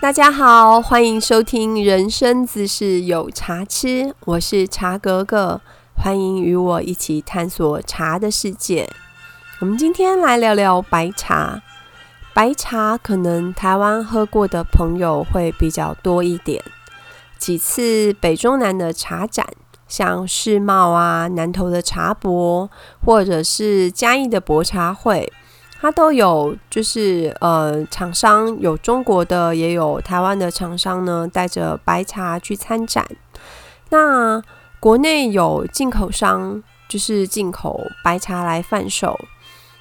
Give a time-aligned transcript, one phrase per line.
[0.00, 5.60] 大家好，欢迎收听《人生自是有茶吃》，我是茶格格，
[5.96, 8.88] 欢迎与我一起探索茶的世界。
[9.58, 11.60] 我们今天来聊聊白茶。
[12.32, 16.62] 白茶可能台湾喝过的朋友会比较多一点，
[17.36, 19.44] 几次北中南的茶展，
[19.88, 22.70] 像世贸啊、南投的茶博，
[23.04, 25.32] 或者是嘉义的博茶会。
[25.80, 33.06] 它都有，就是呃，厂商有中国的，也有台湾的厂商呢，带着白茶去参展。
[33.90, 34.42] 那
[34.80, 39.18] 国内有进口商，就是进口白茶来贩售。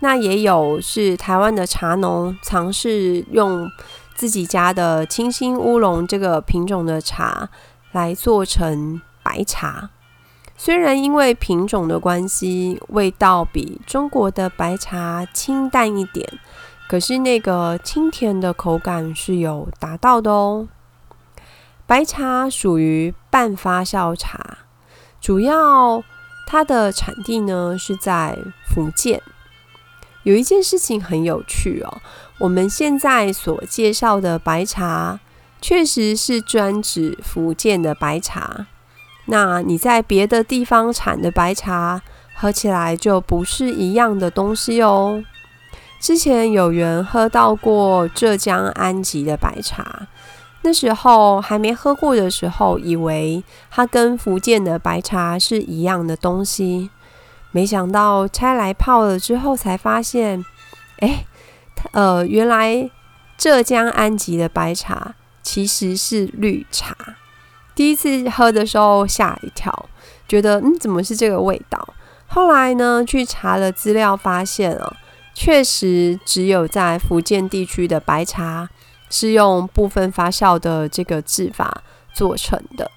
[0.00, 3.68] 那也有是台湾的茶农尝试用
[4.14, 7.48] 自己家的清新乌龙这个品种的茶
[7.92, 9.90] 来做成白茶。
[10.60, 16.28] 虽然因为品种的关系，味道比中国的白茶清淡一点，
[16.88, 20.66] 可是那个清甜的口感是有达到的哦。
[21.86, 24.58] 白茶属于半发酵茶，
[25.20, 26.02] 主要
[26.46, 29.22] 它的产地呢是在福建。
[30.24, 32.02] 有一件事情很有趣哦，
[32.40, 35.20] 我们现在所介绍的白茶，
[35.62, 38.66] 确实是专指福建的白茶。
[39.30, 42.00] 那你在别的地方产的白茶
[42.34, 45.22] 喝起来就不是一样的东西哦。
[46.00, 50.06] 之前有缘喝到过浙江安吉的白茶，
[50.62, 56.90] 那时候还没喝过的时候，以为它跟福建的白茶是一样的东西，
[57.50, 60.44] 没想到拆来泡了之后才发现，
[61.00, 61.26] 哎，
[61.92, 62.90] 呃，原来
[63.36, 66.96] 浙江安吉的白茶其实是绿茶。
[67.78, 69.88] 第一次喝的时候吓一跳，
[70.26, 71.94] 觉得嗯怎么是这个味道？
[72.26, 74.96] 后来呢去查了资料，发现啊，
[75.32, 78.68] 确实只有在福建地区的白茶
[79.08, 82.90] 是用部分发酵的这个制法做成的。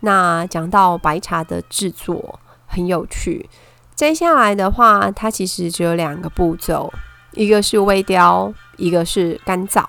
[0.00, 3.48] 那讲到白茶的制作很有趣，
[3.94, 6.92] 接下来的话，它其实只有两个步骤，
[7.32, 9.82] 一个是微雕，一个是干燥。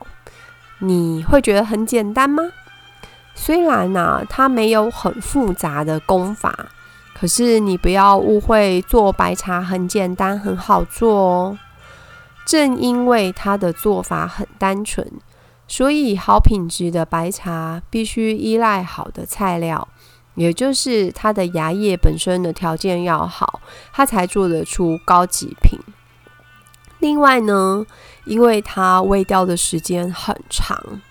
[0.80, 2.42] 你会觉得很简单吗？
[3.40, 6.54] 虽然呢，它没有很复杂的功法，
[7.14, 11.60] 可是你不要误会，做白茶很简单，很好做哦。
[12.46, 15.10] 正因为它的做法很单纯，
[15.68, 19.88] 所以好品质的白茶必须依赖好的菜料，
[20.36, 23.62] 也就是它的芽叶本身的条件要好，
[23.94, 25.80] 它才做得出高级品。
[27.00, 27.86] 另外呢，
[28.26, 31.02] 因为它煨雕的时间很长。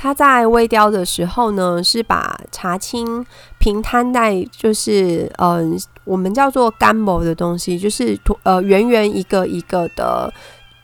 [0.00, 3.26] 它在微雕的时候呢，是把茶青
[3.58, 10.32] 平摊在，就是嗯，我们叫做干模的东西，就是呃圆圆一个一个的，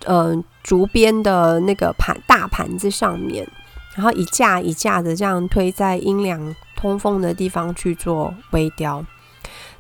[0.07, 3.47] 嗯，竹编的那个盘大盘子上面，
[3.95, 9.07] 然后一架一架的这样推在阴凉通风的地方去做微雕。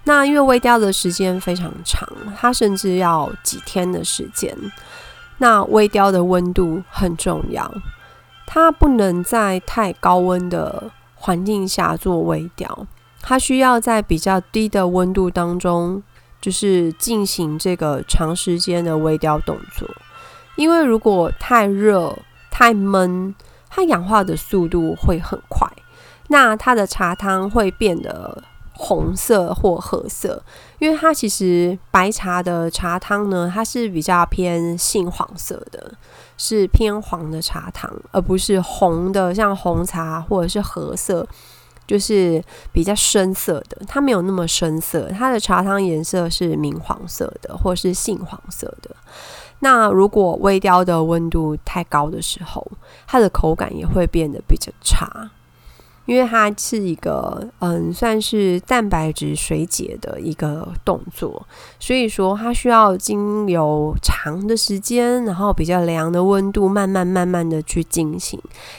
[0.05, 4.56] 那因为微雕的时间非常长，它甚至要几天的时间。
[5.39, 7.69] 那微雕的温度很重要。
[8.47, 12.87] 它不能在太高温的环境下做微雕，
[13.21, 16.03] 它需要在比较低的温度当中，
[16.41, 19.88] 就是进行这个长时间的微雕动作。
[20.56, 22.16] 因为如果太热、
[22.50, 23.34] 太闷，
[23.69, 25.69] 它氧化的速度会很快，
[26.28, 28.43] 那它的茶汤会变得
[28.74, 30.42] 红色或褐色。
[30.78, 35.94] 因为它其实白茶的茶汤呢，它是比较偏杏黄色的。
[36.36, 41.24] 是偏黄的茶汤，而不是红的，像红茶或者是褐色，
[41.86, 42.42] 就是
[42.72, 43.80] 比较深色的。
[43.86, 48.91] 它没有那么深色，它的茶汤颜色是明黄色的，或是杏黄色的。
[49.60, 52.66] 那如果微雕的温度太高的时候，
[53.06, 55.30] 它的口感也会变得比较差。
[56.06, 61.47] 因为它是一个嗯，算是蛋白质水解的一个动作，
[61.81, 68.39] 所以说它需要经由长的时间，然后比较凉的温度，慢慢慢慢的去进行。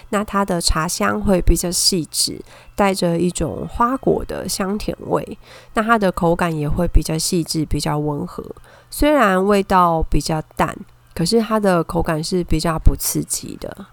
[0.10, 2.39] 那它的茶香会比较细致，
[2.75, 5.38] 带着一种花果的香甜味。
[5.74, 8.44] 那它的口感也会比较细致，比较温和。
[8.92, 10.77] 虽然味道比较淡，
[11.16, 13.88] 可是它的口感是比较不刺激的。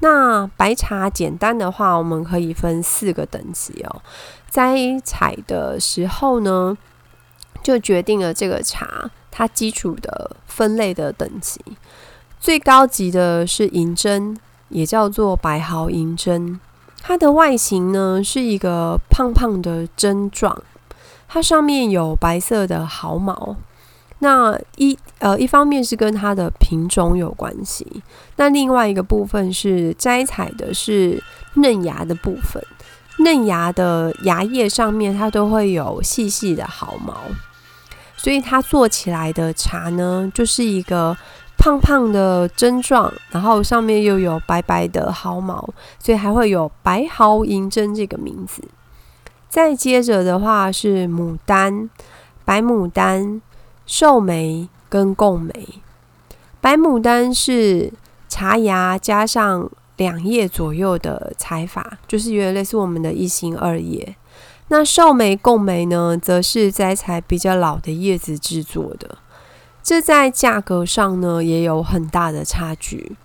[0.00, 4.02] 那白茶简单的话，我们可以分四个等级哦。
[4.50, 6.76] 摘采的时候呢，
[7.62, 11.60] 就决定了这个茶它基础的分类的等级。
[12.38, 14.36] 最高级的是银针，
[14.68, 16.60] 也叫做白毫银针。
[17.00, 20.62] 它的外形呢是一个胖胖的针状，
[21.26, 23.56] 它上面有白色的毫毛。
[24.24, 27.86] 那一呃一方面是跟它的品种有关系，
[28.36, 31.22] 那另外一个部分是摘采的是
[31.56, 32.62] 嫩芽的部分，
[33.18, 37.14] 嫩芽的芽叶上面它都会有细细的毫毛，
[38.16, 41.14] 所以它做起来的茶呢，就是一个。
[41.56, 48.60] 胖胖的针状，然后上面又有白白的毫毛，所以还会有白毫银针这个名字。
[49.48, 51.88] 再接着的话是牡丹、
[52.44, 53.40] 白牡丹、
[53.86, 55.68] 寿眉跟贡眉。
[56.60, 57.92] 白牡丹是
[58.28, 64.16] 茶芽加上两叶左右的采法，就是有点类似我们的一心二叶。
[64.68, 69.18] 那寿眉、贡眉呢，则是摘采比较老的叶子制作的。
[69.82, 73.16] 这在价格上呢也有很大的差距。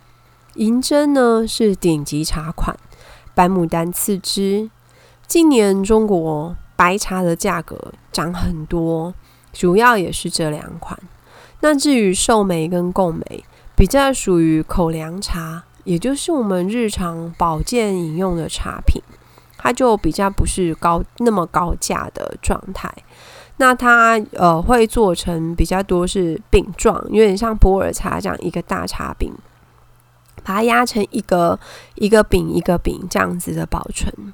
[0.55, 2.77] 银针呢是顶级茶款，
[3.33, 4.69] 白牡丹次之。
[5.25, 9.13] 近年中国白茶的价格涨很多，
[9.53, 10.99] 主要也是这两款。
[11.61, 13.43] 那至于寿眉跟贡眉，
[13.75, 19.01] 比较属于口粮茶，也就是我们日常保健饮用的茶品，
[19.57, 22.89] 它就比较不是高那么高价的状态。
[23.57, 29.33] 那它呃会做成比较多是饼状，有点像普洱茶这样一个大茶饼，
[30.45, 31.59] 把它压成一个
[31.95, 34.33] 一个饼一个饼这样子的保存。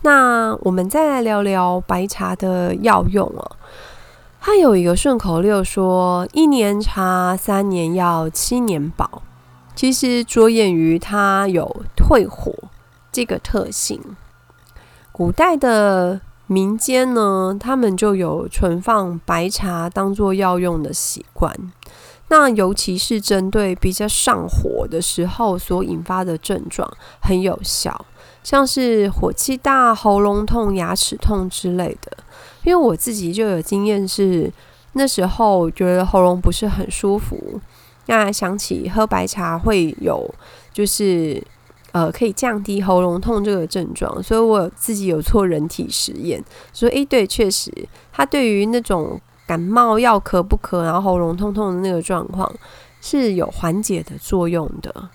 [0.00, 3.56] 那我们再来聊聊白茶的药用哦。
[4.44, 9.22] 它有一个顺口溜说：“一年茶，三年药，七年保。”
[9.76, 12.52] 其实着眼于它有退火
[13.12, 14.00] 这个特性。
[15.12, 16.20] 古代的。
[16.48, 21.50] 民间呢，他们就有存放白茶当做药用的习惯。
[22.28, 26.92] 那尤其是针对比较上火的时候所引发的症状，
[27.22, 28.04] 很有效，
[28.42, 32.16] 像是火气大、喉咙痛、牙齿痛之类的。
[32.64, 34.52] 因为我自己就有经验，是
[34.92, 37.60] 那时候觉得喉咙不是很舒服，
[38.06, 40.32] 那想起喝白茶会有，
[40.72, 41.42] 就是。
[41.92, 46.42] 呃，可以降低喉咙痛这个症状，所以我自己有做人体实验，
[46.72, 47.70] 说诶，对，确实，
[48.10, 52.50] 它对于那种感冒要咳不咳，然后喉咙痛痛的那个状况
[53.02, 55.10] 是有缓解的作用的。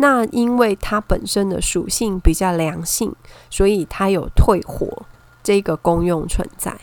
[0.00, 3.14] 那因为它本身的属性比较凉性，
[3.50, 5.04] 所以它有退火
[5.42, 6.74] 这个功用存在。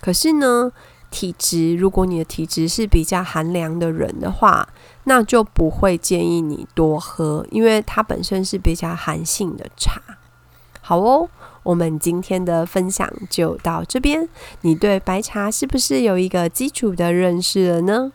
[0.00, 0.72] 可是呢？
[1.10, 4.68] 体质，如果你的体质是比较寒凉的人的话，
[5.04, 10.02] 那就不会建议你多喝，因为它本身是比较寒性的茶。
[10.80, 11.28] 好哦，
[11.62, 14.28] 我们今天的分享就到这边。
[14.62, 18.10] 你对白茶是不是有一个基础的认识了呢？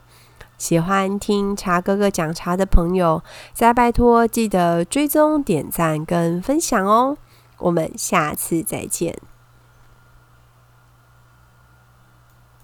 [0.60, 3.24] 喜欢听茶哥哥讲茶的朋友，
[3.54, 7.18] 再拜托记得追踪、点赞跟分享哦。
[7.58, 9.18] 我们下次再见。